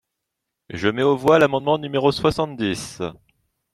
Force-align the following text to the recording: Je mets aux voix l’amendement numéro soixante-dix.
Je 0.71 0.87
mets 0.87 1.03
aux 1.03 1.15
voix 1.15 1.37
l’amendement 1.37 1.77
numéro 1.77 2.11
soixante-dix. 2.11 2.99